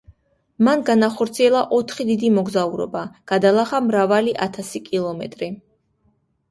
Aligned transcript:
მან 0.67 0.79
განახორციელა 0.87 1.61
ოთხი 1.77 2.07
დიდი 2.09 2.31
მოგზაურობა, 2.39 3.05
გადალახა 3.33 3.83
მრავალი 3.93 4.37
ათასი 4.49 4.85
კილომეტრი. 4.91 5.55